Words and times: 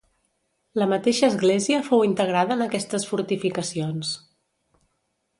La 0.81 0.85
mateixa 0.93 1.27
església 1.33 1.83
fou 1.89 2.01
integrada 2.07 2.55
en 2.59 2.63
aquestes 2.65 3.05
fortificacions. 3.11 4.15